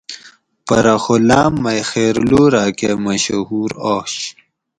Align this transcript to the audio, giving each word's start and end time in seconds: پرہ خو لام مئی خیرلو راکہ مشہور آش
پرہ 0.67 0.95
خو 1.03 1.15
لام 1.27 1.53
مئی 1.63 1.81
خیرلو 1.91 2.43
راکہ 2.53 2.91
مشہور 3.05 3.69
آش 3.93 4.13